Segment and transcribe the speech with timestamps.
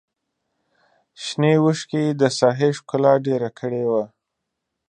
[1.23, 4.03] شنې وښکې د ساحې ښکلا ډېره کړې وه.